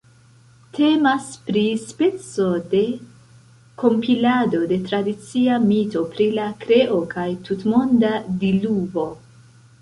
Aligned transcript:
Temas 0.75 1.25
pri 1.49 1.61
speco 1.81 2.47
de 2.71 2.79
kompilado 3.83 4.63
de 4.71 4.79
tradicia 4.87 5.59
mito 5.67 6.03
pri 6.15 6.27
la 6.39 6.49
kreo 6.65 6.99
kaj 7.13 7.29
tutmonda 7.51 8.11
diluvo. 8.47 9.07